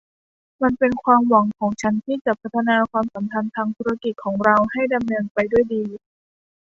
[0.63, 5.83] มันเป็นความหวังของฉันที่จะพัฒนาความสัมพันธ์ทางธุรกิจของเราให้ดำเนินไปด้วยดี